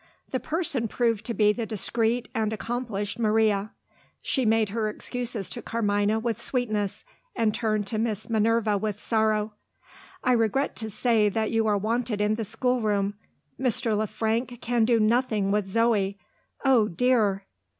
The 0.31 0.39
person 0.39 0.87
proved 0.87 1.27
to 1.27 1.35
be 1.35 1.53
the 1.53 1.67
discreet 1.67 2.27
and 2.33 2.51
accomplished 2.51 3.19
Maria. 3.19 3.69
She 4.19 4.45
made 4.47 4.69
her 4.69 4.89
excuses 4.89 5.47
to 5.51 5.61
Carmina 5.61 6.17
with 6.17 6.41
sweetness, 6.41 7.05
and 7.35 7.53
turned 7.53 7.85
to 7.85 7.99
Miss 7.99 8.27
Minerva 8.27 8.79
with 8.79 8.99
sorrow. 8.99 9.53
"I 10.23 10.31
regret 10.31 10.75
to 10.77 10.89
say 10.89 11.29
that 11.29 11.51
you 11.51 11.67
are 11.67 11.77
wanted 11.77 12.19
in 12.19 12.33
the 12.33 12.45
schoolroom. 12.45 13.13
Mr. 13.59 13.95
Le 13.95 14.07
Frank 14.07 14.59
can 14.59 14.85
do 14.85 14.99
nothing 14.99 15.51
with 15.51 15.67
Zoe. 15.67 16.17
Oh, 16.65 16.87
dear!" 16.87 17.45